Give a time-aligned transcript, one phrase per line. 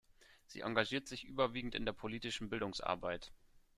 [0.47, 3.31] Sie engagiert sich überwiegend in der politischen Bildungsarbeit.